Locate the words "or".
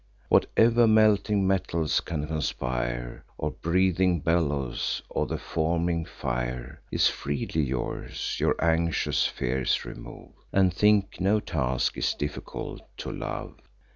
3.37-3.51, 5.09-5.27